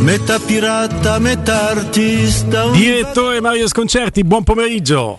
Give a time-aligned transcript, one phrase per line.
[0.00, 2.70] metà pirata, metà artista.
[2.70, 5.18] Direttore Mario Sconcerti, buon pomeriggio.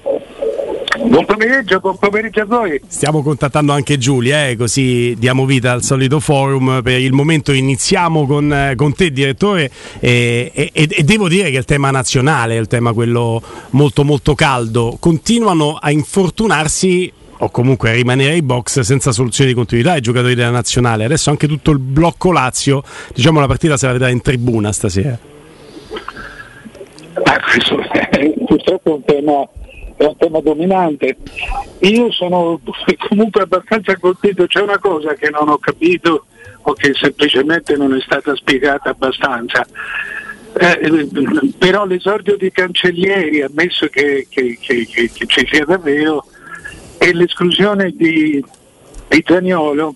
[1.04, 2.80] Buon pomeriggio, buon pomeriggio a voi.
[2.88, 6.82] Stiamo contattando anche Giulia, eh, così diamo vita al solito forum.
[6.84, 11.58] Per il momento iniziamo con, eh, con te, direttore, e, e, e, devo dire che
[11.58, 13.42] il tema nazionale, il tema quello
[13.72, 17.12] molto molto caldo, continuano a infortunarsi
[17.44, 21.06] o comunque rimanere ai box senza soluzione di continuità i giocatori della nazionale.
[21.06, 22.84] Adesso anche tutto il blocco Lazio,
[23.14, 25.18] diciamo la partita se la vedrà in tribuna stasera.
[27.24, 29.48] Ah, questo è purtroppo un tema
[29.98, 31.18] è un tema dominante.
[31.80, 32.60] Io sono
[33.10, 36.26] comunque abbastanza colpito, c'è una cosa che non ho capito
[36.64, 39.66] o che semplicemente non è stata spiegata abbastanza.
[40.54, 41.08] Eh,
[41.58, 46.26] però l'esordio di Cancellieri, ammesso che, che, che, che, ci sia davvero,
[47.04, 48.44] e l'esclusione di,
[49.08, 49.96] di Zaniolo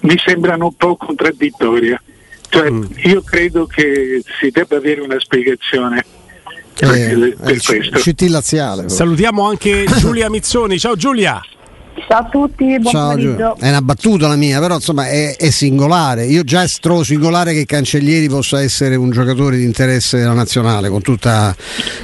[0.00, 1.98] mi sembrano un po' contraddittorie.
[2.50, 2.84] Cioè, mm.
[3.04, 6.04] Io credo che si debba avere una spiegazione
[6.78, 7.98] eh, per questo.
[7.98, 8.90] CT laziale.
[8.90, 10.78] Salutiamo anche Giulia Mizzoni.
[10.78, 11.40] Ciao Giulia.
[12.08, 13.56] Ciao a tutti, buon Ciao, pomeriggio.
[13.58, 16.26] È una battuta la mia, però insomma è, è, singolare.
[16.26, 21.00] Io già trovo singolare che Cancellieri possa essere un giocatore di interesse della nazionale, con
[21.00, 21.54] tutta,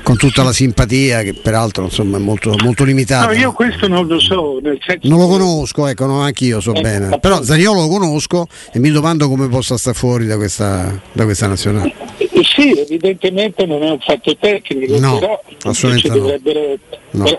[0.03, 3.27] con tutta la simpatia, che peraltro insomma, è molto, molto limitata.
[3.27, 4.59] No, io questo non lo so.
[5.03, 7.05] non lo conosco, ecco, no, anche io so eh, bene.
[7.05, 7.19] Appunto.
[7.19, 11.47] Però Zaniolo lo conosco e mi domando come possa stare fuori da questa, da questa
[11.47, 11.95] nazionale.
[12.35, 16.15] Eh, sì, evidentemente non è un fatto tecnico, no, però assolutamente no.
[16.15, 16.79] dovrebbero,
[17.11, 17.39] no.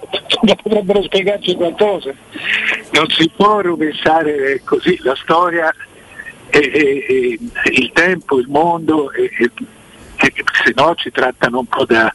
[0.64, 2.14] dovrebbero spiegarci qualcosa
[2.94, 5.74] non si può rovesciare così la storia
[6.50, 9.30] e, e, e il tempo, il mondo, e,
[10.16, 12.14] se no ci trattano un po' da,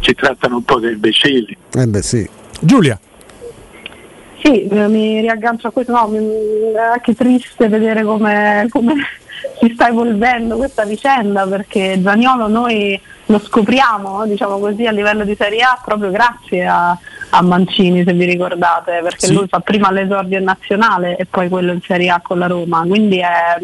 [0.00, 1.56] ci trattano un po' da imbecilli.
[1.74, 2.28] Eh beh sì.
[2.60, 2.98] Giulia.
[4.42, 8.94] Sì, mi riaggancio a questo, no, mi, è anche triste vedere come, come
[9.64, 15.34] si sta evolvendo questa vicenda perché Zagnolo noi lo scopriamo diciamo così, a livello di
[15.34, 16.98] Serie A proprio grazie a,
[17.30, 19.34] a Mancini se vi ricordate perché sì.
[19.34, 22.84] lui fa prima l'esordio in nazionale e poi quello in Serie A con la Roma
[22.86, 23.58] quindi è,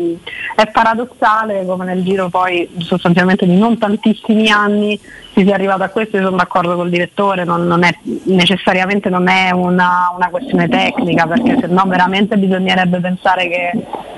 [0.54, 4.98] è paradossale come nel giro poi sostanzialmente di non tantissimi anni
[5.32, 9.28] si sia arrivato a questo, io sono d'accordo col direttore, non, non è, necessariamente non
[9.28, 13.70] è una, una, questione tecnica, perché se no veramente bisognerebbe pensare che,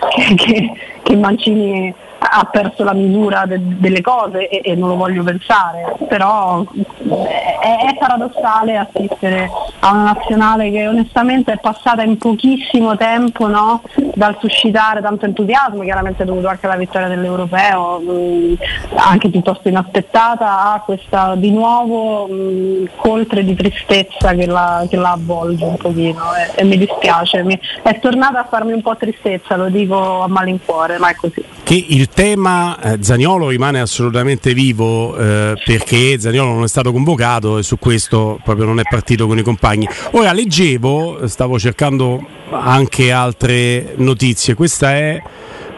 [0.09, 1.95] che, che, che Mancini
[2.31, 7.89] ha perso la misura de- delle cose e-, e, non lo voglio pensare, però è-,
[7.89, 9.51] è paradossale assistere
[9.81, 13.83] a una nazionale che onestamente è passata in pochissimo tempo no?
[14.15, 18.55] dal suscitare tanto entusiasmo, chiaramente dovuto anche alla vittoria dell'Europeo, mh,
[18.95, 25.13] anche piuttosto inaspettata, a questa di nuovo mh, coltre di tristezza che la, che la
[25.13, 29.57] avvolge un pochino e, e mi dispiace, mi, è tornata a farmi un po' tristezza,
[29.57, 31.43] lo dico a malincuore, ma è così.
[31.63, 37.59] Che il tema eh, Zaniolo rimane assolutamente vivo eh, perché Zaniolo non è stato convocato
[37.59, 39.89] e su questo proprio non è partito con i compagni.
[40.13, 45.23] Ora leggevo, stavo cercando anche altre notizie, questa è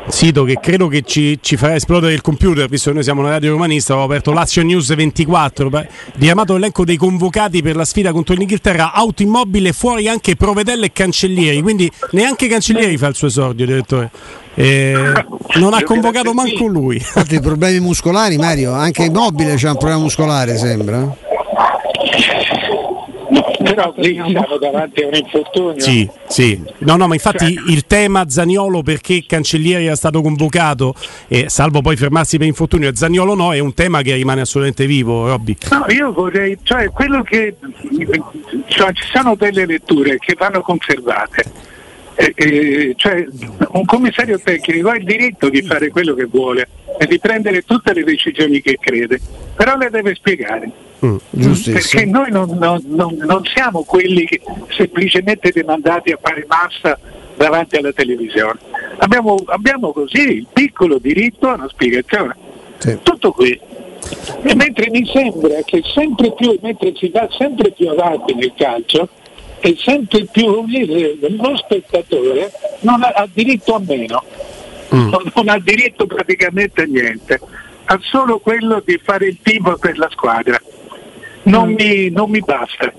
[0.08, 3.30] sito che credo che ci, ci, farà esplodere il computer, visto che noi siamo una
[3.30, 5.70] radio romanista, ho aperto Lazio News 24,
[6.14, 10.92] richiamato l'elenco dei convocati per la sfida contro l'Inghilterra, auto immobile, fuori anche Provedelle e
[10.92, 14.10] Cancellieri, quindi neanche Cancellieri fa il suo esordio, direttore.
[14.56, 14.94] Eh,
[15.56, 16.96] non ha convocato manco lui.
[16.96, 21.16] Infatti, problemi muscolari, Mario, anche immobile c'è un problema muscolare, sembra
[23.64, 25.80] però lì siamo davanti a un infortunio.
[25.80, 26.62] Sì, sì.
[26.78, 27.72] No, no, ma infatti cioè.
[27.72, 30.94] il tema Zaniolo perché Cancellieri era stato convocato,
[31.28, 34.86] e salvo poi fermarsi per infortunio, e Zaniolo no, è un tema che rimane assolutamente
[34.86, 35.56] vivo, Robby.
[35.70, 37.56] No, io vorrei, cioè quello che
[38.66, 41.72] cioè, ci sono delle letture che vanno conservate.
[42.16, 43.26] Eh, eh, cioè,
[43.70, 47.92] un commissario tecnico ha il diritto di fare quello che vuole e di prendere tutte
[47.92, 49.18] le decisioni che crede,
[49.56, 50.70] però le deve spiegare.
[51.04, 51.16] Mm,
[51.64, 56.98] perché noi non, non, non, non, siamo quelli che semplicemente demandati a fare massa
[57.36, 58.58] davanti alla televisione.
[58.98, 62.34] Abbiamo, abbiamo così il piccolo diritto a una spiegazione.
[62.78, 62.98] Sì.
[63.02, 63.58] Tutto qui.
[64.42, 69.08] E mentre mi sembra che sempre più, mentre si va sempre più avanti nel calcio,
[69.60, 74.22] e sempre più lo spettatore non ha, ha diritto a meno,
[74.94, 75.08] mm.
[75.34, 77.40] non, ha diritto praticamente a niente,
[77.86, 80.60] ha solo quello di fare il tifo per la squadra
[81.44, 81.74] non, mm.
[81.74, 82.92] mi, non mi basta.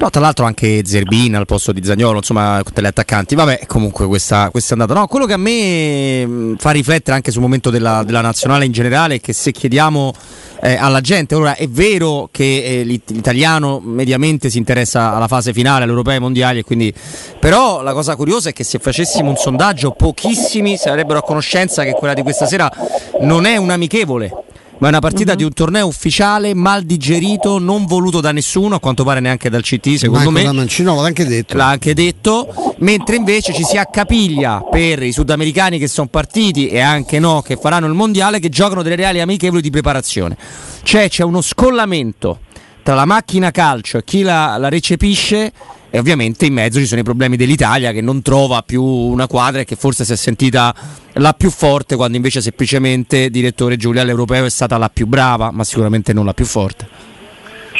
[0.00, 3.34] No, tra l'altro anche Zerbina al posto di Zagnolo, insomma, tutte le attaccanti.
[3.34, 4.98] Vabbè, comunque questa, questa è andata.
[4.98, 8.72] No, quello che a me mh, fa riflettere anche sul momento della, della nazionale in
[8.72, 10.14] generale è che se chiediamo
[10.62, 15.52] eh, alla gente, ora è vero che eh, l'it- l'italiano mediamente si interessa alla fase
[15.52, 16.94] finale, all'europeo e ai mondiali, e quindi...
[17.38, 21.92] però la cosa curiosa è che se facessimo un sondaggio pochissimi sarebbero a conoscenza che
[21.92, 22.72] quella di questa sera
[23.20, 24.32] non è un amichevole
[24.80, 25.36] ma è una partita uh-huh.
[25.36, 29.62] di un torneo ufficiale mal digerito, non voluto da nessuno, a quanto pare neanche dal
[29.62, 30.52] CT, secondo Marco me.
[30.52, 31.56] Mancino l'ha anche detto.
[31.56, 36.80] L'ha anche detto, mentre invece ci si accapiglia per i sudamericani che sono partiti e
[36.80, 40.34] anche no, che faranno il mondiale, che giocano delle reali amichevoli di preparazione.
[40.82, 42.40] Cioè c'è uno scollamento
[42.82, 45.52] tra la macchina calcio e chi la, la recepisce
[45.90, 49.60] e ovviamente in mezzo ci sono i problemi dell'Italia che non trova più una quadra
[49.60, 50.74] e che forse si è sentita
[51.14, 55.64] la più forte quando invece semplicemente direttore Giulia all'Europeo è stata la più brava, ma
[55.64, 57.08] sicuramente non la più forte.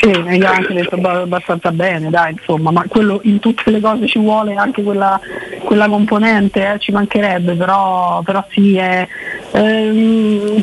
[0.01, 4.19] Sì, ho anche detto abbastanza bene, dai, insomma, ma quello in tutte le cose ci
[4.19, 5.21] vuole anche quella,
[5.63, 9.07] quella componente, eh, ci mancherebbe, però, però sì, è,
[9.53, 10.59] ehm,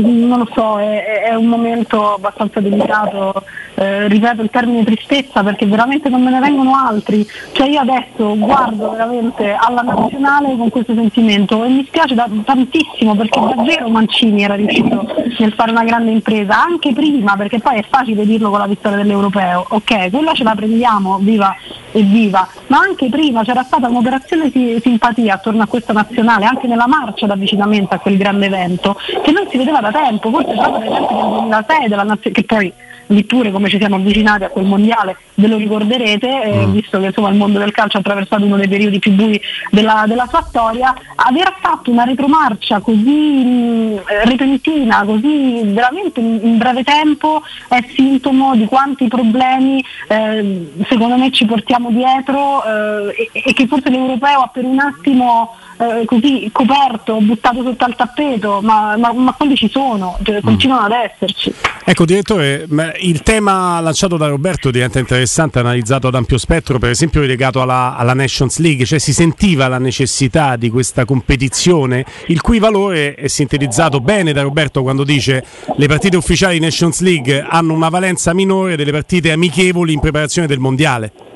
[0.00, 3.42] non lo so, è, è, un momento abbastanza delicato,
[3.74, 8.36] eh, ripeto il termine tristezza perché veramente non me ne vengono altri, cioè io adesso
[8.38, 14.44] guardo veramente alla nazionale con questo sentimento e mi spiace da, tantissimo perché davvero Mancini
[14.44, 15.06] era riuscito
[15.38, 18.98] nel fare una grande impresa, anche prima perché poi è facile dirlo con la vittoria
[18.98, 21.54] dell'Europeo, ok, quella ce la prendiamo, viva
[21.92, 26.66] e viva, ma anche prima c'era stata un'operazione di simpatia attorno a questa nazionale, anche
[26.66, 30.78] nella marcia d'avvicinamento a quel grande evento, che non si vedeva da tempo, forse proprio
[30.78, 32.72] nei tempi del 2006, della che poi
[33.08, 36.72] lì pure come ci siamo avvicinati a quel mondiale ve lo ricorderete, eh, mm.
[36.72, 39.40] visto che insomma, il mondo del calcio ha attraversato uno dei periodi più bui
[39.70, 46.58] della, della sua storia, aver fatto una retromarcia così mh, repentina, così veramente in, in,
[46.58, 53.42] breve tempo è sintomo di quanti problemi eh, secondo me ci portiamo dietro eh, e,
[53.44, 58.60] e, che forse l'europeo ha per un attimo eh, così coperto, buttato sotto al tappeto,
[58.62, 61.52] ma, ma, ma quelli ci sono, cioè, continuano ad esserci.
[61.84, 62.66] Ecco direttore,
[63.00, 67.96] il tema lanciato da Roberto diventa interessante, analizzato ad ampio spettro, per esempio legato alla,
[67.96, 73.28] alla Nations League, cioè si sentiva la necessità di questa competizione, il cui valore è
[73.28, 75.44] sintetizzato bene da Roberto quando dice
[75.76, 80.58] le partite ufficiali Nations League hanno una valenza minore delle partite amichevoli in preparazione del
[80.58, 81.27] mondiale.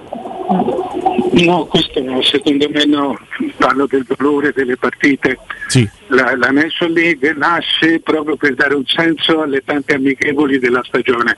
[1.33, 3.19] No, questo no, secondo me no,
[3.57, 5.39] parlo del valore delle partite.
[5.67, 5.89] Sì.
[6.09, 11.37] La, la National League nasce proprio per dare un senso alle tante amichevoli della stagione.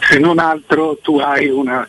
[0.00, 1.86] Se non altro tu hai una,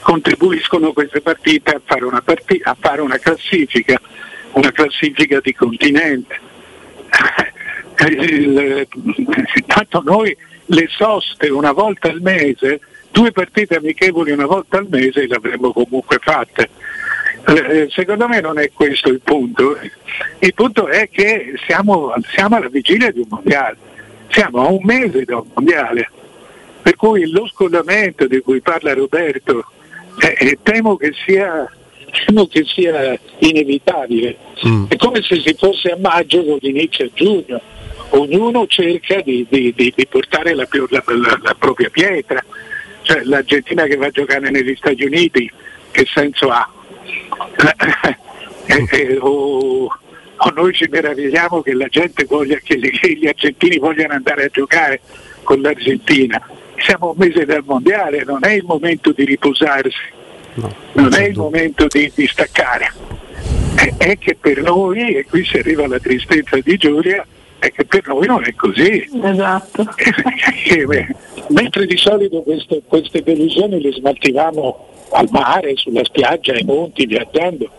[0.00, 4.00] contribuiscono queste partite a fare una, partita, a fare una classifica,
[4.52, 6.40] una classifica di continente.
[8.08, 8.88] Il,
[9.66, 12.80] tanto noi le soste una volta al mese
[13.14, 16.68] due partite amichevoli una volta al mese le avremmo comunque fatte.
[17.46, 17.52] Eh,
[17.82, 19.78] eh, secondo me non è questo il punto,
[20.40, 23.76] il punto è che siamo, siamo alla vigilia di un mondiale,
[24.30, 26.10] siamo a un mese da un mondiale,
[26.82, 29.64] per cui lo scollamento di cui parla Roberto
[30.20, 31.70] eh, eh temo, che sia,
[32.26, 34.86] temo che sia inevitabile, mm.
[34.88, 37.60] è come se si fosse a maggio con l'inizio a giugno,
[38.10, 42.42] ognuno cerca di, di, di, di portare la, la, la, la propria pietra
[43.04, 45.50] cioè l'Argentina che va a giocare negli Stati Uniti,
[45.90, 46.68] che senso ha?
[48.66, 53.26] eh, eh, o, o, noi ci meravigliamo che la gente voglia, che gli, che gli
[53.26, 55.00] argentini vogliano andare a giocare
[55.42, 56.40] con l'Argentina.
[56.78, 59.96] Siamo un mese dal mondiale, non è il momento di riposarsi,
[60.54, 62.90] no, non è il momento di, di staccare.
[63.74, 67.24] È, è che per noi, e qui si arriva alla tristezza di Giulia,
[67.64, 69.08] è che per noi non è così.
[69.22, 69.86] Esatto.
[71.48, 77.70] Mentre di solito queste, queste delusioni le smaltivamo al mare, sulla spiaggia, ai monti, viaggiando.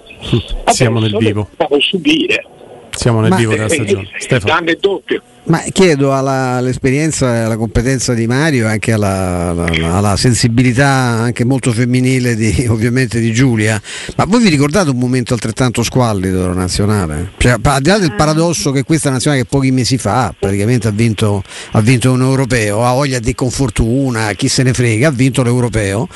[0.65, 1.49] Siamo nel vivo.
[1.79, 2.45] Subire.
[2.89, 4.09] Siamo nel Ma vivo della stagione.
[4.17, 4.53] Stefano.
[4.53, 5.21] Danno è doppio.
[5.47, 11.45] Ma chiedo all'esperienza e alla competenza di Mario e anche alla, alla, alla, sensibilità anche
[11.45, 13.79] molto femminile di, ovviamente di Giulia,
[14.15, 17.33] ma voi vi ricordate un momento altrettanto squallido della nazionale?
[17.37, 20.91] Cioè, al di là del paradosso che questa nazionale che pochi mesi fa praticamente ha
[20.91, 25.11] vinto, ha vinto un europeo, ha voglia di con fortuna, chi se ne frega, ha
[25.11, 26.07] vinto l'europeo,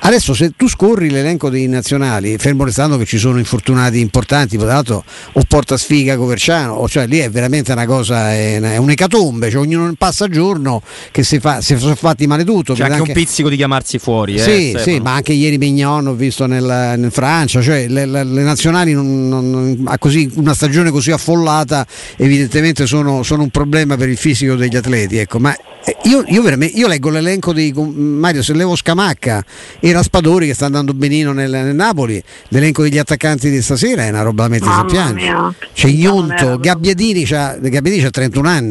[0.00, 4.66] adesso se tu scorri l'elenco dei nazionali, fermo restando che ci sono infortunati importanti, tra
[4.66, 5.02] l'altro
[5.32, 8.32] o porta sfiga Coverciano, cioè lì è veramente una cosa...
[8.32, 12.44] È una, è un'ecatombe, cioè ognuno passa giorno che si, fa, si sono fatti male
[12.44, 12.74] tutto.
[12.74, 14.34] C'è anche, anche, un pizzico di chiamarsi fuori.
[14.34, 18.24] Eh, sì, sì, ma anche ieri Mignon ho visto nel, nel Francia, cioè le, le,
[18.24, 23.96] le nazionali non, non, a così, una stagione così affollata evidentemente sono, sono, un problema
[23.96, 25.16] per il fisico degli atleti.
[25.16, 25.38] Ecco.
[25.38, 29.44] Ma eh, io, io, io, leggo l'elenco di Mario, se levo Scamacca
[29.80, 34.10] e Raspadori che sta andando benino nel, nel Napoli, l'elenco degli attaccanti di stasera è
[34.10, 35.54] una roba da mettersi a piangere.
[35.72, 38.65] C'è Ionto, Gabbiadini, Gabbiadini ha 31 anni.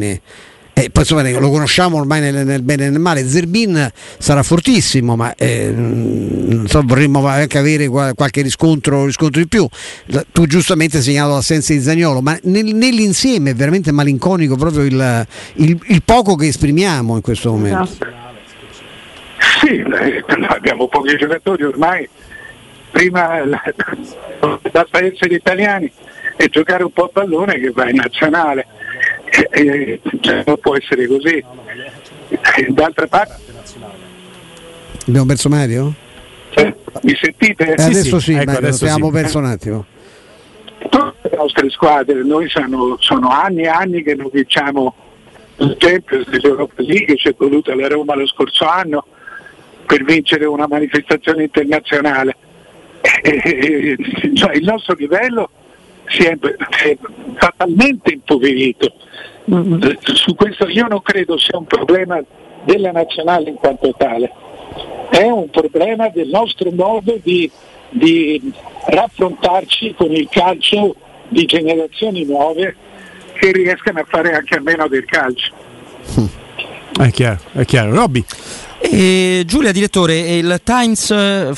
[0.78, 3.26] Eh, poi insomma lo conosciamo ormai nel, nel, bene e nel male.
[3.26, 5.74] Zerbin sarà fortissimo, ma eh,
[6.66, 9.66] so, vorremmo anche avere qualche riscontro, riscontro, di più.
[10.32, 15.26] Tu giustamente hai segnalato l'assenza di Zagnolo, ma nel, nell'insieme è veramente malinconico proprio il,
[15.54, 17.82] il, il, poco che esprimiamo in questo momento.
[17.84, 18.06] Esatto.
[19.60, 22.06] Sì, eh, abbiamo pochi giocatori ormai.
[22.90, 23.42] Prima
[24.70, 25.90] basta essere italiani
[26.36, 28.66] e giocare un po' a pallone che va in nazionale
[29.50, 31.44] eh, cioè, non può essere così.
[32.68, 33.54] D'altra parte...
[35.06, 35.94] Abbiamo perso Mario?
[36.50, 37.74] Cioè, mi sentite?
[37.74, 39.12] Eh, adesso sì, sì ecco, Mario, abbiamo sì.
[39.12, 39.84] perso un attimo.
[40.88, 44.94] Tutte le nostre squadre, noi sono, sono anni e anni che non vinciamo
[45.58, 49.06] il Champions dell'Europa League, ci è voluta la Roma lo scorso anno
[49.86, 52.36] per vincere una manifestazione internazionale.
[53.22, 53.96] E,
[54.34, 55.50] cioè, il nostro livello
[56.08, 56.98] si è, è
[57.34, 58.92] fatalmente impoverito.
[59.50, 59.92] Mm-hmm.
[60.00, 62.20] Su questo io non credo sia un problema
[62.64, 64.30] della nazionale in quanto tale,
[65.10, 67.50] è un problema del nostro modo di,
[67.90, 68.52] di
[68.86, 70.96] raffrontarci con il calcio
[71.28, 72.74] di generazioni nuove
[73.34, 75.52] che riescano a fare anche a meno del calcio.
[76.98, 77.94] È chiaro, è chiaro.
[77.94, 78.24] Robby.
[78.78, 81.50] E Giulia, direttore, il Times eh,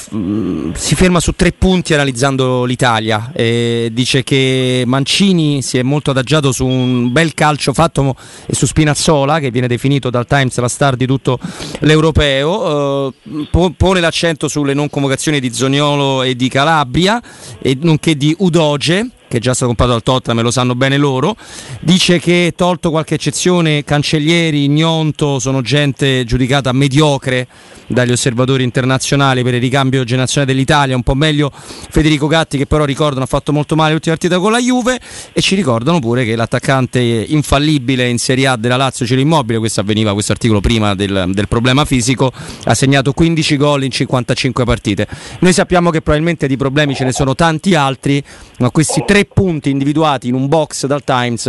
[0.75, 3.33] si ferma su tre punti analizzando l'Italia.
[3.35, 8.15] E dice che Mancini si è molto adagiato su un bel calcio fatto
[8.47, 11.39] e su Spinazzola, che viene definito dal Times la star di tutto
[11.81, 13.09] l'europeo.
[13.09, 17.21] Eh, pone l'accento sulle non convocazioni di Zoniolo e di Calabria,
[17.61, 21.37] e nonché di Udoge che è già stato comprato dal Tottenham lo sanno bene loro,
[21.81, 27.47] dice che tolto qualche eccezione, Cancellieri, Gnonto sono gente giudicata mediocre
[27.87, 32.85] dagli osservatori internazionali per il ricambio generazionale dell'Italia, un po' meglio Federico Gatti che però
[32.85, 34.99] ricordano ha fatto molto male l'ultima partita con la Juve
[35.33, 39.81] e ci ricordano pure che l'attaccante infallibile in Serie A della Lazio Ciro Immobile, questo
[39.81, 42.33] avveniva questo articolo prima del, del problema fisico,
[42.65, 45.07] ha segnato 15 gol in 55 partite.
[45.41, 48.23] Noi sappiamo che probabilmente di problemi ce ne sono tanti altri,
[48.59, 51.45] ma questi tre punti individuati in un box dal Times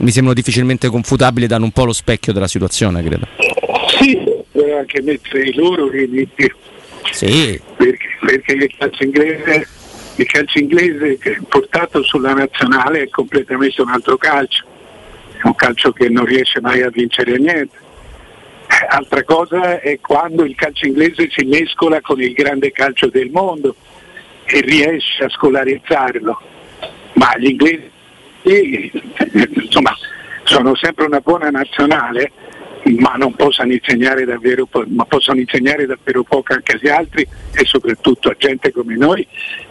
[0.00, 3.26] mi sembrano difficilmente confutabili danno un po' lo specchio della situazione, credo.
[3.98, 4.16] Sì,
[4.78, 6.50] anche mettere i loro limiti.
[7.10, 7.60] Sì.
[7.76, 9.66] Perché, perché il, calcio inglese,
[10.16, 14.64] il calcio inglese portato sulla nazionale è completamente un altro calcio,
[15.36, 17.86] è un calcio che non riesce mai a vincere niente.
[18.88, 23.74] Altra cosa è quando il calcio inglese si mescola con il grande calcio del mondo
[24.44, 26.40] e riesce a scolarizzarlo.
[27.18, 27.90] Ma gli inglesi
[29.54, 29.96] insomma,
[30.44, 32.30] sono sempre una buona nazionale,
[32.96, 38.28] ma non possono insegnare davvero, ma possono insegnare davvero poco anche agli altri e soprattutto
[38.28, 39.26] a gente come noi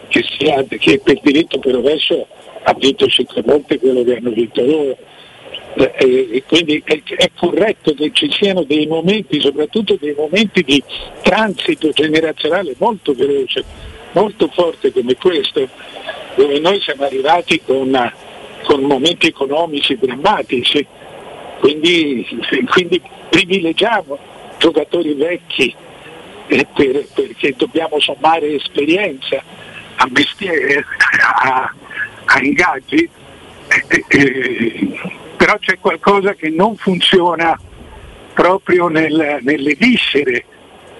[0.08, 2.26] che, sia, che per diritto per rovescio
[2.64, 4.96] ha vinto cinque volte quello che hanno vinto loro.
[5.74, 10.82] Eh, e quindi è, è, corretto che ci siano dei momenti, soprattutto dei momenti di
[11.22, 13.64] transito generazionale molto veloce,
[14.12, 15.68] molto forte come questo,
[16.34, 18.12] dove noi siamo arrivati con,
[18.64, 20.86] con momenti economici drammatici
[21.58, 22.26] quindi,
[22.70, 24.18] quindi privilegiamo
[24.58, 25.74] giocatori vecchi
[26.46, 29.42] eh, per, perché dobbiamo sommare esperienza
[29.96, 30.84] a mestiere,
[31.42, 31.72] a,
[32.24, 33.08] a ingaggi,
[33.68, 35.00] eh, eh,
[35.36, 37.58] però c'è qualcosa che non funziona
[38.34, 40.44] proprio nel, nelle viscere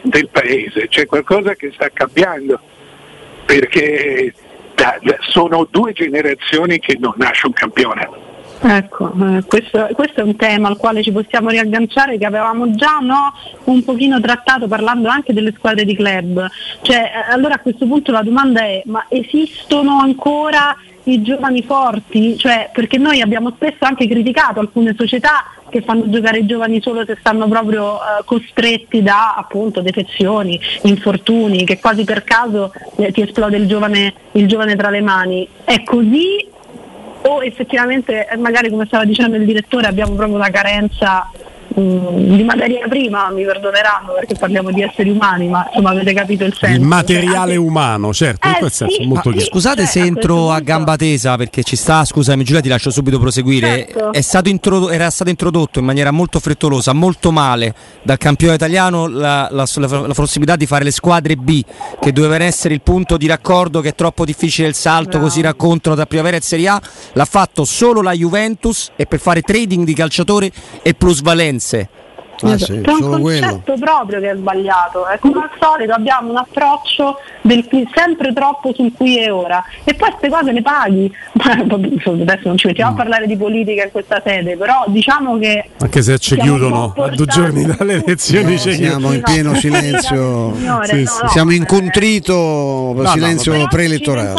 [0.02, 2.60] del paese, c'è qualcosa che sta cambiando
[3.48, 4.34] perché
[5.30, 8.27] sono due generazioni che non nasce un campione.
[8.60, 12.98] Ecco, eh, questo, questo, è un tema al quale ci possiamo riagganciare che avevamo già
[13.00, 13.32] no,
[13.64, 16.44] un pochino trattato parlando anche delle squadre di club.
[16.82, 22.36] Cioè, eh, allora a questo punto la domanda è ma esistono ancora i giovani forti?
[22.36, 27.04] Cioè, perché noi abbiamo spesso anche criticato alcune società che fanno giocare i giovani solo
[27.04, 33.20] se stanno proprio uh, costretti da appunto defezioni, infortuni, che quasi per caso eh, ti
[33.20, 35.46] esplode il giovane, il giovane tra le mani.
[35.64, 36.56] È così
[37.22, 41.30] o effettivamente eh, magari come stava dicendo il direttore abbiamo proprio una carenza
[41.78, 46.44] mm, di materia prima, mi perdoneranno perché parliamo di esseri umani, ma insomma avete capito
[46.44, 46.80] il senso.
[46.80, 49.06] Il materiale anche- umano, certo, in Eh, quel senso sì.
[49.06, 49.50] molto Ma- chiaro.
[49.50, 52.90] Scusate Cioè, se entro a punto- gamba tesa perché ci sta, scusami Giulia ti lascio
[52.90, 53.86] subito proseguire.
[53.90, 54.12] Certo.
[54.12, 59.06] È stato introdo- era stato introdotto in maniera molto frettolosa, molto male dal campione italiano
[59.06, 61.62] la, la- la- la possibilità di fare le squadre B
[62.00, 65.24] che dovevano essere il punto di raccordo che è troppo difficile il salto, Bravo.
[65.26, 66.80] così raccontano tra primavera e Serie A.
[67.12, 70.50] L'ha fatto solo la Juventus e per fare trading di calciatori
[70.82, 70.94] e
[71.68, 71.86] Sí.
[72.42, 72.72] Ah, Esatto.
[72.72, 73.46] sì, C'è un solo quello.
[73.46, 75.08] concetto proprio che è sbagliato.
[75.08, 79.64] E come al solito abbiamo un approccio del qui, sempre troppo sul qui e ora.
[79.84, 81.12] E poi queste cose le paghi.
[81.42, 85.68] Adesso non ci mettiamo a parlare di politica in questa sede, però diciamo che.
[85.78, 89.56] Anche se ci chiudono a due giorni dalle elezioni, No, ci siamo in pieno No,
[89.56, 90.54] silenzio.
[90.54, 91.22] signore, Sì, no, sì.
[91.22, 92.34] no, Siamo in eh, contrito
[92.96, 94.32] no, silenzio preelettorale.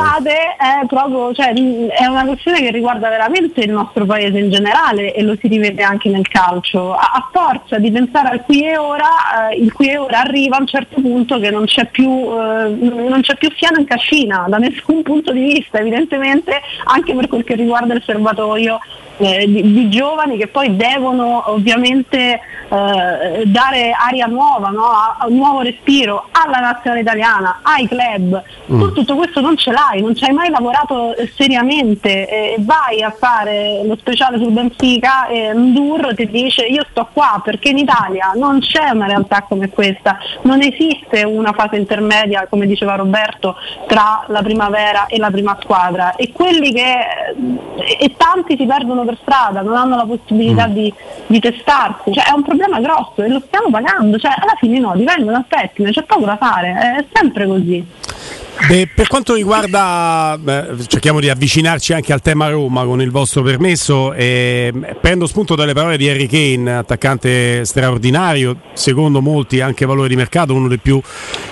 [0.58, 5.22] è, proprio, cioè, è una questione che riguarda veramente il nostro paese in generale e
[5.22, 6.94] lo si rivede anche nel calcio.
[6.94, 10.58] A, a forza di pensare al qui e ora, eh, il qui e ora arriva
[10.58, 14.46] a un certo punto che non c'è più, eh, non c'è più fiano in cascina
[14.48, 18.80] da nessun punto di vista, evidentemente anche per quel che riguarda il serbatoio
[19.20, 24.86] eh, di, di giovani che poi devono ovviamente eh, dare aria nuova, no?
[24.86, 28.42] A- a un nuovo respiro alla nazionale italiana, ai club.
[28.66, 33.02] Tu tutto questo non ce l'hai, non ci hai mai lavorato eh, seriamente e vai
[33.02, 37.80] a fare lo speciale sul Benfica e Ndur ti dice io sto qua perché in
[37.80, 43.56] Italia non c'è una realtà come questa, non esiste una fase intermedia, come diceva Roberto,
[43.88, 46.98] tra la primavera e la prima squadra e quelli che
[47.76, 50.94] e, e tanti si perdono per strada, non hanno la possibilità di,
[51.26, 54.94] di testarsi, cioè è un problema grosso e lo stiamo pagando, cioè alla fine no,
[54.96, 57.86] divengono al pettine, c'è poco da fare, è sempre così.
[58.68, 63.42] Beh, per quanto riguarda, beh, cerchiamo di avvicinarci anche al tema Roma con il vostro
[63.42, 64.14] permesso.
[64.14, 70.16] eh, prendo spunto dalle parole di Harry Kane, attaccante straordinario, secondo molti anche valore di
[70.16, 71.02] mercato, uno dei più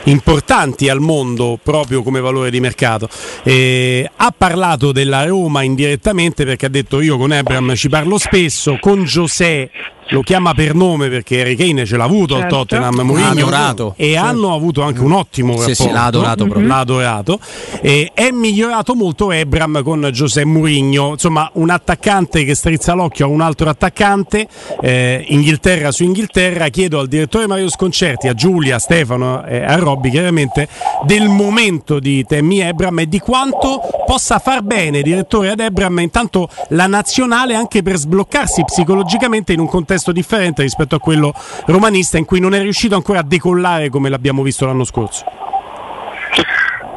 [0.04, 3.10] importanti al mondo proprio come valore di mercato.
[3.44, 8.78] Eh, ha parlato della Roma indirettamente perché ha detto io con Ebram ci parlo spesso,
[8.80, 9.72] con José
[10.10, 12.56] lo chiama per nome perché Harry Kane ce l'ha avuto al Certo.
[12.58, 16.68] Tottenham L'ha Mourinho e hanno avuto anche un ottimo Sì, rapporto sì, l'ha adorato proprio.
[16.68, 17.40] l'ha adorato.
[17.82, 23.30] E è migliorato molto Ebram con Giuseppe Mourinho, insomma un attaccante che strizza l'occhio a
[23.30, 24.48] un altro attaccante,
[24.82, 29.76] eh, Inghilterra su Inghilterra, chiedo al direttore Mario Sconcerti, a Giulia, a Stefano e a
[29.76, 30.68] Robby chiaramente
[31.06, 36.48] del momento di Temmi Ebram e di quanto possa far bene direttore ad Ebram intanto
[36.70, 41.34] la nazionale anche per sbloccarsi psicologicamente in un contesto differente rispetto a quello
[41.66, 45.26] romanista in cui non è riuscito ancora a decollare come l'abbiamo visto l'anno scorso.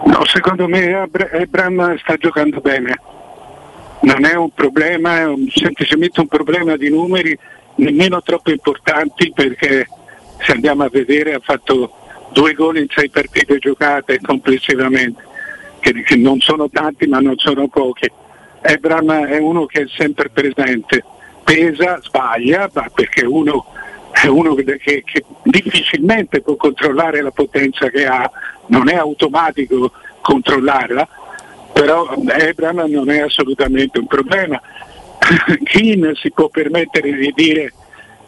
[0.04, 2.98] No, secondo me Ebram sta giocando bene.
[4.00, 7.36] Non è un problema, è un- semplicemente un problema di numeri
[7.76, 9.86] nemmeno troppo importanti perché
[10.38, 11.92] se andiamo a vedere ha fatto
[12.32, 15.22] due gol in sei partite giocate complessivamente,
[15.80, 18.10] che, che non sono tanti ma non sono pochi.
[18.62, 21.04] Ebram è uno che è sempre presente,
[21.50, 23.66] pesa, sbaglia, ma perché uno
[24.12, 28.30] è uno che, che- che difficilmente può controllare la potenza che ha,
[28.66, 31.08] non è automatico controllarla,
[31.72, 34.60] però Ebram non è assolutamente un problema.
[35.64, 37.72] Keane si può permettere di dire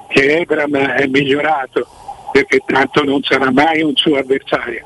[0.09, 1.87] che Ebram è migliorato
[2.33, 4.85] perché tanto non sarà mai un suo avversario,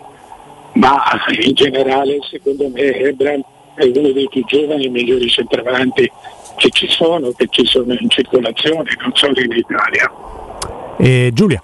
[0.75, 1.03] ma
[1.39, 3.41] in generale secondo me Ebram
[3.77, 6.11] è uno dei più giovani e migliori centravanti
[6.57, 10.11] che ci sono, che ci sono in circolazione, non solo in Italia.
[10.99, 11.63] E Giulia.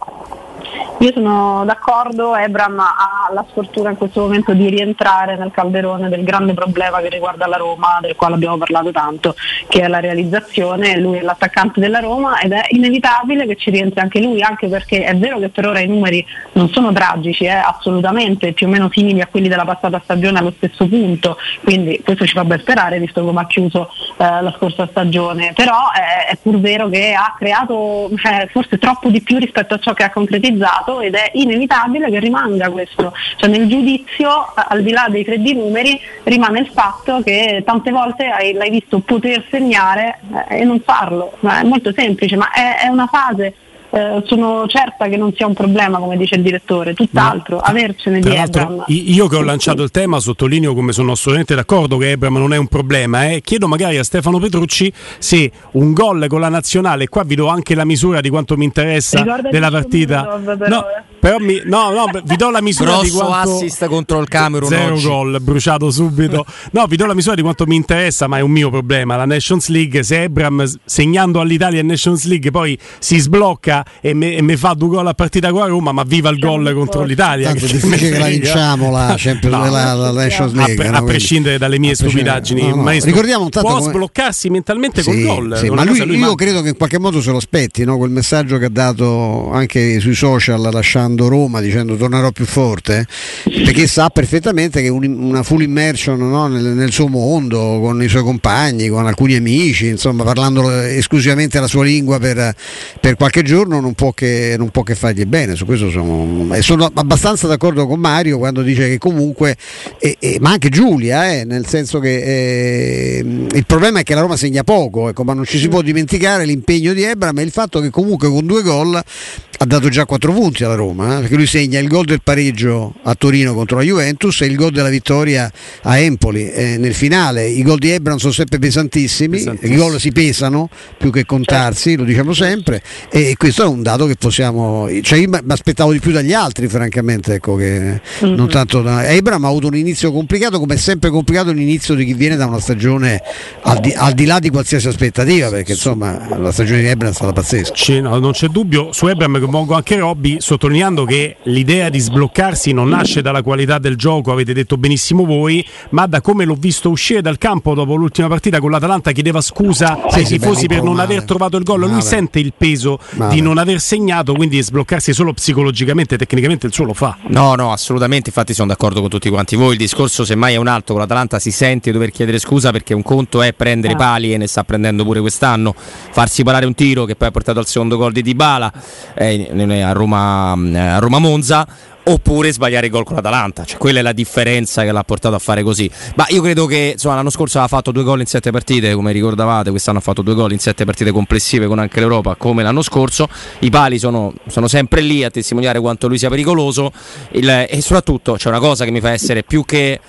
[0.98, 6.22] Io sono d'accordo, Ebram ha la sfortuna in questo momento di rientrare nel calderone del
[6.22, 9.34] grande problema che riguarda la Roma, del quale abbiamo parlato tanto,
[9.68, 14.00] che è la realizzazione, lui è l'attaccante della Roma ed è inevitabile che ci rientri
[14.00, 17.50] anche lui, anche perché è vero che per ora i numeri non sono tragici, eh,
[17.50, 22.24] assolutamente, più o meno simili a quelli della passata stagione allo stesso punto, quindi questo
[22.26, 26.38] ci fa ben sperare visto come ha chiuso eh, la scorsa stagione, però eh, è
[26.40, 30.10] pur vero che ha creato eh, forse troppo di più rispetto a ciò che ha
[30.10, 30.60] concretizzato
[31.00, 36.00] ed è inevitabile che rimanga questo, cioè nel giudizio al di là dei freddi numeri
[36.24, 41.32] rimane il fatto che tante volte hai- l'hai visto poter segnare eh, e non farlo,
[41.40, 43.54] Ma è molto semplice, ma è, è una fase.
[43.92, 48.34] Eh, sono certa che non sia un problema, come dice il direttore, tutt'altro, avercene di
[48.34, 48.84] Ebram.
[48.86, 52.56] io che ho lanciato il tema sottolineo come sono assolutamente d'accordo che Ebram non è
[52.56, 53.30] un problema.
[53.30, 53.42] eh.
[53.42, 57.74] Chiedo magari a Stefano Petrucci se un gol con la nazionale, qua vi do anche
[57.74, 60.24] la misura di quanto mi interessa Ricordati della partita.
[60.24, 61.11] Però, No, eh.
[61.22, 64.68] Però mi, no, no, vi do la misura Grosso di quanto assist contro il Camerun
[64.68, 65.06] Zero oggi.
[65.06, 66.44] gol, bruciato subito.
[66.72, 69.14] No, vi do la misura di quanto mi interessa, ma è un mio problema.
[69.16, 74.56] La Nations League, se Ebram segnando all'Italia in Nations League poi si sblocca e mi
[74.56, 77.48] fa due gol a partita con la Roma, ma viva il gol contro l'Italia.
[77.50, 79.70] Tanto è che difficile che la vinciamo la, No.
[79.70, 80.74] la, la Nations A, League.
[80.74, 80.96] pre- no?
[80.96, 82.82] a prescindere dalle mie a stupidaggini, no, no.
[82.82, 85.56] maestro, Ricordiamo può come- sbloccarsi mentalmente col Sì, gol.
[85.56, 86.44] sì, ma cosa lui, io manca.
[86.44, 87.96] credo che in qualche modo se lo aspetti, no?
[87.96, 93.06] quel messaggio che ha dato anche sui social lasciando Roma dicendo tornerò più forte,
[93.44, 96.46] perché sa perfettamente che un- una full immersion no?
[96.48, 101.66] nel, nel suo mondo, con i suoi compagni, con alcuni amici, insomma parlando esclusivamente la
[101.66, 102.54] sua lingua per,
[103.00, 106.90] per qualche giorno non può, che, non può che fargli bene, su questo sono, sono
[106.94, 109.56] abbastanza d'accordo con Mario quando dice che comunque,
[109.98, 114.20] e- e- ma anche Giulia, eh, nel senso che eh, il problema è che la
[114.20, 117.50] Roma segna poco, ecco, ma non ci si può dimenticare l'impegno di Ebram e il
[117.50, 121.36] fatto che comunque con due gol ha dato già 4 punti alla Roma, eh, perché
[121.36, 124.88] lui segna il gol del pareggio a Torino contro la Juventus e il gol della
[124.88, 125.50] vittoria
[125.82, 126.50] a Empoli.
[126.50, 129.74] Eh, nel finale i gol di Ebram sono sempre pesantissimi, Pesantissimi.
[129.74, 134.06] i gol si pesano più che contarsi, lo diciamo sempre, e questo è un dato
[134.06, 134.88] che possiamo...
[135.02, 139.06] Cioè io mi aspettavo di più dagli altri, francamente, ecco, che non tanto da...
[139.06, 142.46] Ebram ha avuto un inizio complicato, come è sempre complicato l'inizio di chi viene da
[142.46, 143.20] una stagione
[143.62, 147.14] al di, al di là di qualsiasi aspettativa, perché insomma la stagione di Ebram è
[147.14, 147.72] stata pazzesca.
[147.74, 152.72] Sì, no, non c'è dubbio, su Ebram coinvolgo anche Robby, sottolineando che l'idea di sbloccarsi
[152.72, 156.90] non nasce dalla qualità del gioco, avete detto benissimo voi, ma da come l'ho visto
[156.90, 160.74] uscire dal campo dopo l'ultima partita con l'Atalanta, chiedeva scusa Sì, ai sì, tifosi beh,
[160.74, 161.12] per non male.
[161.14, 162.02] aver trovato il gol, lui Male.
[162.02, 163.34] sente il peso Male.
[163.34, 167.16] di non aver segnato, quindi sbloccarsi solo psicologicamente, tecnicamente il suo lo fa.
[167.28, 169.72] No, no, assolutamente, infatti sono d'accordo con tutti quanti voi.
[169.72, 172.94] Il discorso semmai è un altro, con l'Atalanta si sente di dover chiedere scusa perché
[172.94, 177.04] un conto è prendere pali e ne sta prendendo pure quest'anno, farsi parare un tiro
[177.04, 178.72] che poi ha portato al secondo gol di Dybala
[179.14, 181.66] eh, a Roma, eh, a Roma Monza.
[182.04, 185.62] Oppure sbagliare gol con l'Atalanta, cioè quella è la differenza che l'ha portato a fare
[185.62, 185.88] così.
[186.16, 189.12] Ma io credo che insomma, l'anno scorso aveva fatto due gol in sette partite, come
[189.12, 192.82] ricordavate, quest'anno ha fatto due gol in sette partite complessive con anche l'Europa, come l'anno
[192.82, 193.28] scorso.
[193.60, 196.90] I pali sono, sono sempre lì a testimoniare quanto lui sia pericoloso
[197.34, 200.00] il- e soprattutto c'è una cosa che mi fa essere più che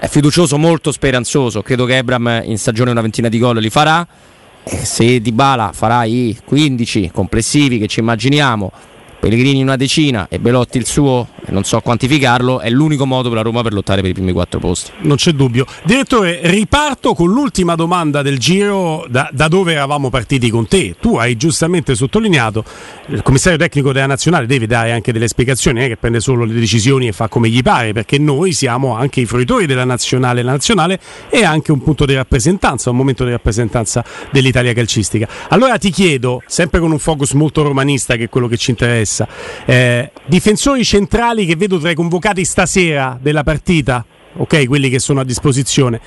[0.00, 1.60] eh, fiducioso, molto speranzoso.
[1.60, 4.06] Credo che Ebram in stagione una ventina di gol li farà.
[4.64, 8.70] E se Dybala farà i 15 complessivi che ci immaginiamo,
[9.22, 13.44] Pellegrini una decina e Belotti il suo, non so quantificarlo, è l'unico modo per la
[13.44, 14.90] Roma per lottare per i primi quattro posti.
[15.02, 15.64] Non c'è dubbio.
[15.84, 20.96] Direttore, riparto con l'ultima domanda del giro da, da dove eravamo partiti con te.
[21.00, 22.64] Tu hai giustamente sottolineato,
[23.10, 26.44] il commissario tecnico della nazionale deve dare anche delle spiegazioni, non è che prende solo
[26.44, 30.42] le decisioni e fa come gli pare, perché noi siamo anche i fruitori della nazionale.
[30.42, 35.28] La nazionale è anche un punto di rappresentanza, un momento di rappresentanza dell'Italia calcistica.
[35.50, 39.10] Allora ti chiedo, sempre con un focus molto romanista, che è quello che ci interessa,
[39.64, 45.20] eh, difensori centrali che vedo tra i convocati stasera della partita, ok, quelli che sono
[45.20, 46.00] a disposizione.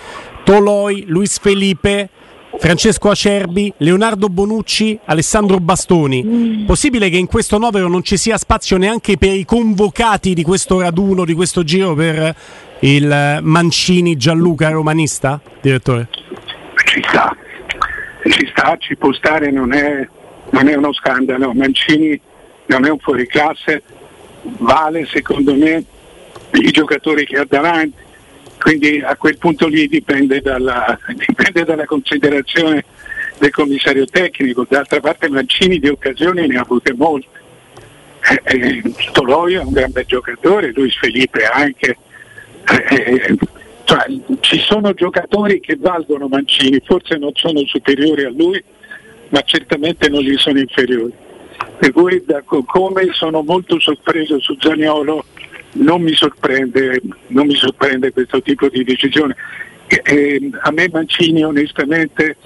[0.44, 2.10] Toloi, Luis Felipe,
[2.58, 6.63] Francesco Acerbi, Leonardo Bonucci, Alessandro Bastoni.
[6.65, 10.80] Possibile che in questo novero non ci sia spazio neanche per i convocati di questo
[10.80, 12.36] raduno, di questo giro per
[12.80, 16.08] il Mancini Gianluca romanista, direttore?
[16.86, 17.36] Ci sta,
[18.30, 20.08] ci sta, ci può stare, non è,
[20.52, 21.54] non è uno scandalo.
[21.54, 22.20] Mancini
[22.67, 23.84] non è un fuoriclasse,
[24.60, 25.84] vale secondo me
[26.51, 28.04] i giocatori che ha davanti,
[28.60, 32.86] quindi a quel punto lì dipende dalla, dipende dalla considerazione
[33.38, 37.43] del commissario tecnico, d'altra parte Mancini di occasioni ne ha avute molte.
[38.28, 41.97] Eh, eh, Toloi è un gran bel giocatore, Luis Felipe anche.
[42.67, 43.38] Eh, eh,
[43.84, 44.06] cioè,
[44.39, 48.63] ci sono giocatori che valgono Mancini, forse non sono superiori a lui,
[49.30, 51.13] ma certamente non gli sono inferiori.
[51.78, 55.26] Per cui da co- come sono molto sorpreso su Zaniolo,
[55.74, 59.36] non mi sorprende, non mi sorprende questo tipo di decisione.
[59.88, 62.38] Eh, eh, a me Mancini onestamente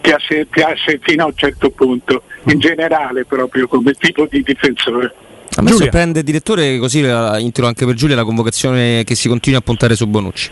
[0.00, 5.14] piace, piace fino a un certo punto, in generale proprio come tipo di difensore.
[5.56, 5.84] A me Giulia.
[5.84, 9.96] sorprende, direttore, così la intro anche per Giulia, la convocazione che si continua a puntare
[9.96, 10.50] su Bonucci.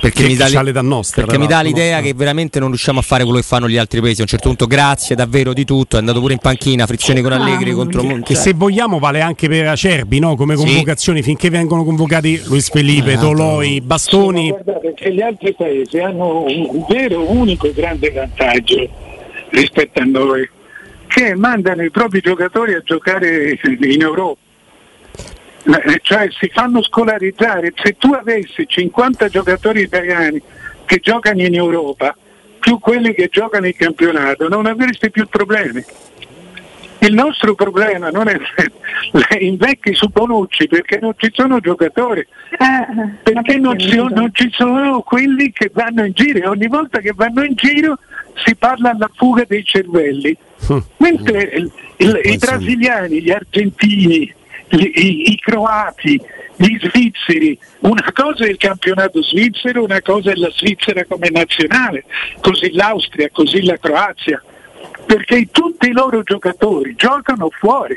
[0.00, 0.48] Perché, mi dà,
[0.80, 3.76] nostra, perché mi dà l'idea che veramente non riusciamo a fare quello che fanno gli
[3.76, 4.20] altri paesi.
[4.20, 5.96] A un certo punto, grazie davvero di tutto.
[5.96, 8.32] È andato pure in panchina, frizioni con Allegri contro Monti.
[8.32, 10.36] Che se vogliamo vale anche per Acerbi, no?
[10.36, 10.64] come Sì.
[10.64, 14.46] convocazioni finché vengono convocati Luis Felipe, Toloi, Bastoni.
[14.46, 18.88] Sì, ma guardate che gli altri paesi hanno un un vero unico grande vantaggio
[19.50, 20.48] rispetto a noi,
[21.06, 24.38] che mandano i propri giocatori a giocare in Europa.
[25.64, 27.72] Eh, Cioè si fanno scolarizzare.
[27.82, 30.40] Se tu avessi 50 giocatori italiani
[30.84, 32.16] che giocano in Europa,
[32.58, 35.82] più quelli che giocano in campionato, non avresti più problemi.
[37.02, 38.36] Il nostro problema non è
[39.40, 45.00] invecchi su Bonucci perché non ci sono giocatori, Eh, perché non ci, non ci sono
[45.00, 47.98] quelli che vanno in giro e ogni volta che vanno in giro
[48.44, 50.36] si parla alla fuga dei cervelli.
[50.98, 54.34] Mentre il- il- i brasiliani, gli argentini,
[54.70, 56.20] gli- i, i croati,
[56.56, 62.04] gli svizzeri, una cosa è il campionato svizzero, una cosa è la Svizzera come nazionale,
[62.40, 64.42] così l'Austria, così la Croazia,
[65.06, 67.96] perché tutti i loro giocatori giocano fuori.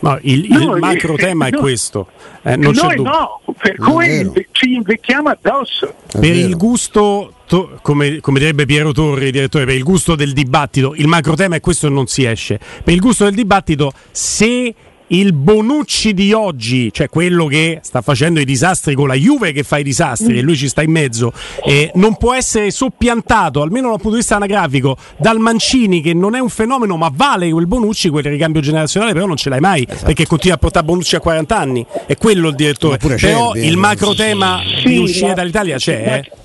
[0.00, 1.60] No, il, il Noi- macro tema è no.
[1.60, 2.08] questo.
[2.42, 3.10] Eh, non c'è Noi dubbio.
[3.12, 5.94] no, per Non cui ci invecchiamo addosso.
[6.12, 6.56] È Per il vero.
[6.56, 11.34] gusto, to- come, come direbbe Piero Torri, direttore, per il gusto del dibattito, il macro
[11.36, 12.58] tema è questo e non si esce.
[12.82, 14.74] Per il gusto del dibattito, se
[15.12, 19.62] il Bonucci di oggi, cioè quello che sta facendo i disastri con la Juve che
[19.62, 21.32] fa i disastri e lui ci sta in mezzo,
[21.64, 26.34] eh, non può essere soppiantato, almeno dal punto di vista anagrafico, dal Mancini che non
[26.34, 29.86] è un fenomeno ma vale quel Bonucci, quel ricambio generazionale però non ce l'hai mai
[29.86, 31.86] perché continua a portare Bonucci a 40 anni.
[32.06, 32.96] È quello il direttore.
[32.96, 36.40] Però eh, il macro tema Sì, di uscire ma- dall'Italia c'è, eh?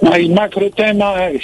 [0.00, 1.40] Ma il macro tema, il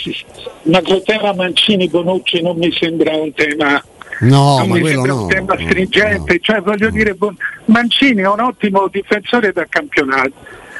[0.64, 3.82] macro tema Mancini Bonucci non mi sembra un tema.
[4.20, 5.22] No, non mi sembra no.
[5.22, 6.38] un tema stringente, no.
[6.40, 7.16] cioè voglio dire,
[7.66, 10.32] Mancini è un ottimo difensore da campionato.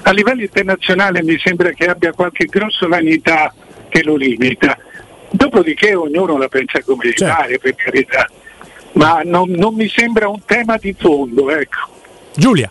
[0.02, 3.54] A livello internazionale mi sembra che abbia qualche grossolanità
[3.88, 4.76] che lo limita.
[5.30, 7.34] Dopodiché ognuno la pensa come gli Certo.
[7.34, 8.28] pare, per carità.
[8.92, 11.88] Ma non, non mi sembra un tema di fondo, ecco.
[12.34, 12.70] Giulia.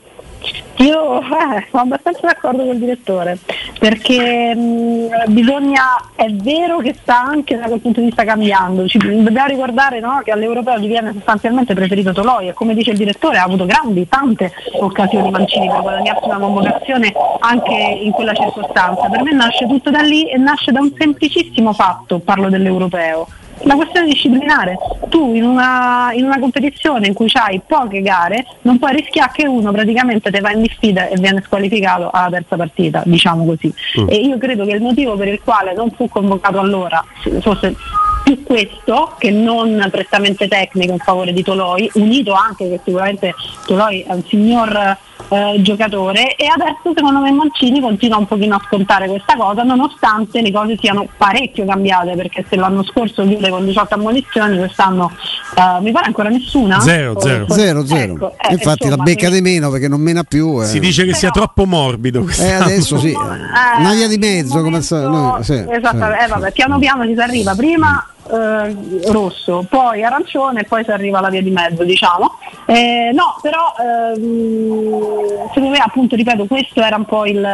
[0.78, 3.38] Io eh, sono abbastanza d'accordo con il direttore
[3.78, 5.84] perché mh, bisogna,
[6.15, 10.21] è vero che sta anche da quel punto di vista cambiando, Ci, dobbiamo ricordare no,
[10.23, 14.08] che all'europeo gli viene sostanzialmente preferito Toloi e come dice il direttore ha avuto grandi,
[14.08, 19.10] tante occasioni Mancini per guadagnarsi una convocazione anche in quella circostanza.
[19.10, 23.28] Per me nasce tutto da lì e nasce da un semplicissimo fatto, parlo dell'europeo.
[23.63, 24.78] La questione disciplinare,
[25.10, 29.48] tu in una, in una competizione in cui hai poche gare non puoi rischiare che
[29.48, 33.74] uno praticamente te va in sfida e viene squalificato alla terza partita, diciamo così.
[34.08, 37.04] E io credo che il motivo per il quale non fu convocato allora
[37.41, 37.76] fosse
[38.24, 43.34] più questo che non prettamente tecnico in favore di Toloi, unito anche che sicuramente
[43.65, 44.98] Toloi è un signor
[45.30, 50.42] eh, giocatore e adesso secondo me Mancini continua un pochino a scontare questa cosa nonostante
[50.42, 55.12] le cose siano parecchio cambiate perché se l'anno scorso chiude con 18 ammonizioni quest'anno
[55.56, 57.46] eh, mi pare ancra nessuna Zero, O- zero.
[57.46, 58.14] forse- Zero, zero.
[58.14, 60.62] ecco, eh, Infatti insomma, la becca quindi- di meno perché non mena più.
[60.62, 60.66] eh.
[60.66, 63.16] Si dice che sia Però- troppo morbido Eh, adesso sì, Eh,
[63.80, 66.24] una via di mezzo nel come sa- momento- noi- sì, esattamente, sì.
[66.24, 68.76] eh, vabbè, piano piano ci si arriva prima eh,
[69.12, 72.38] rosso, poi arancione e poi si arriva alla via di mezzo, diciamo.
[72.68, 75.09] Eh, no, però ehm,
[75.54, 77.45] secondo me appunto ripeto, questo era un po' il,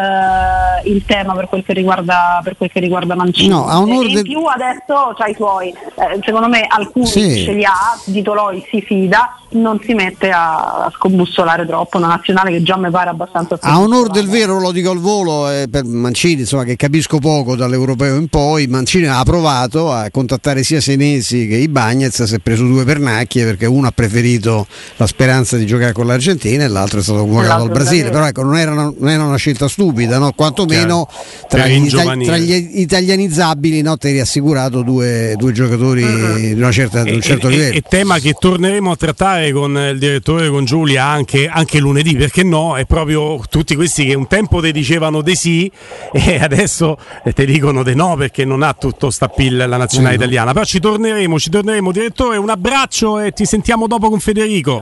[0.85, 3.47] il tema per quel che riguarda per quel che riguarda Mancini.
[3.49, 7.05] No, a onore E in del- più adesso c'ha i suoi, eh, secondo me alcuni
[7.07, 7.43] Sì.
[7.43, 12.07] ce li ha, di Toloi si fida, non si mette a, a scombussolare troppo una
[12.07, 15.67] nazionale che già mi pare abbastanza A onor del vero lo dico al volo eh,
[15.69, 20.81] per Mancini, insomma, che capisco poco dall'europeo in poi, Mancini ha provato a contattare sia
[20.81, 25.57] Senesi che i Bagnets, si è preso due pernacchie perché uno ha preferito la speranza
[25.57, 28.57] di giocare con l'Argentina e l'altro è stato convocato l'altro al Brasile, però ecco, non
[28.57, 30.31] era una, non era una scelta stupida, no?
[30.35, 31.07] quantomeno
[31.47, 32.25] tra gli, ita- ingiovanire.
[32.25, 33.97] tra gli italianizzabili no?
[33.97, 37.75] ti eri assicurato due, due giocatori di, una certa- di un certo e, e- livello.
[37.75, 42.43] e tema che torneremo a trattare con il direttore, con Giulia, anche, anche lunedì, perché
[42.43, 42.75] no?
[42.75, 45.71] È proprio tutti questi che un tempo ti dicevano di sì
[46.11, 46.97] e adesso
[47.33, 50.21] ti dicono di no perché non ha tutto sta pill la nazionale no.
[50.21, 50.53] italiana.
[50.53, 51.91] Però ci torneremo, ci torneremo.
[51.91, 54.81] Direttore, un abbraccio e ti sentiamo dopo con Federico.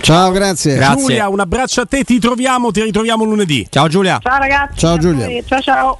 [0.00, 0.74] Ciao, grazie.
[0.74, 1.00] Grazie.
[1.00, 3.66] Giulia, un abbraccio a te, ti troviamo, ti ritroviamo lunedì.
[3.70, 4.18] Ciao Giulia.
[4.22, 5.42] Ciao ragazzi, Ciao, Giulia.
[5.46, 5.88] ciao ciao.